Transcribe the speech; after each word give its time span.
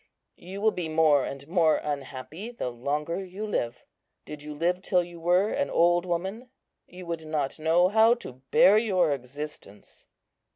You 0.37 0.61
will 0.61 0.71
be 0.71 0.89
more 0.89 1.23
and 1.23 1.47
more 1.47 1.77
unhappy 1.77 2.49
the 2.49 2.71
longer 2.71 3.23
you 3.23 3.45
live. 3.45 3.85
Did 4.25 4.41
you 4.41 4.55
live 4.55 4.81
till 4.81 5.03
you 5.03 5.19
were 5.19 5.51
an 5.51 5.69
old 5.69 6.07
woman, 6.07 6.49
you 6.87 7.05
would 7.05 7.27
not 7.27 7.59
know 7.59 7.87
how 7.87 8.15
to 8.15 8.41
bear 8.49 8.79
your 8.79 9.11
existence." 9.11 10.07